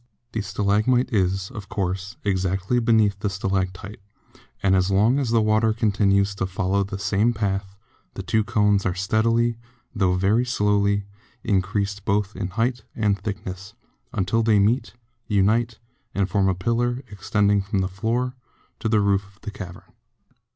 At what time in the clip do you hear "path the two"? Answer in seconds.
7.33-8.43